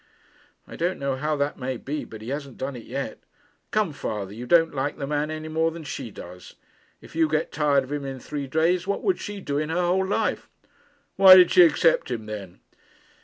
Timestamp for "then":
12.25-12.61